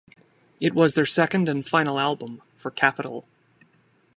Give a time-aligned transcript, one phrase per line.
[0.59, 3.23] It was their second and final album for Capitol.